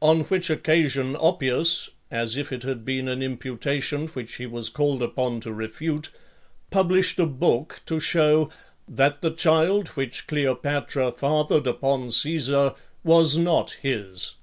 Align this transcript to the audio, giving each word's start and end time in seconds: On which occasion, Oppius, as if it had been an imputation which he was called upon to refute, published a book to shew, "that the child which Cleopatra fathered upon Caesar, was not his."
On 0.00 0.20
which 0.20 0.50
occasion, 0.50 1.16
Oppius, 1.16 1.88
as 2.08 2.36
if 2.36 2.52
it 2.52 2.62
had 2.62 2.84
been 2.84 3.08
an 3.08 3.24
imputation 3.24 4.06
which 4.06 4.36
he 4.36 4.46
was 4.46 4.68
called 4.68 5.02
upon 5.02 5.40
to 5.40 5.52
refute, 5.52 6.10
published 6.70 7.18
a 7.18 7.26
book 7.26 7.80
to 7.86 7.98
shew, 7.98 8.50
"that 8.86 9.20
the 9.20 9.32
child 9.32 9.88
which 9.96 10.28
Cleopatra 10.28 11.10
fathered 11.10 11.66
upon 11.66 12.12
Caesar, 12.12 12.74
was 13.02 13.36
not 13.36 13.72
his." 13.82 14.36